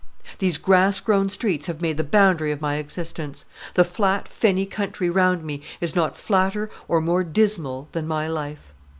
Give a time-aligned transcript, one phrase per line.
[0.39, 3.45] These grass grown streets have made the boundary of my existence.
[3.75, 8.73] The flat fenny country round me is not flatter or more dismal than my life.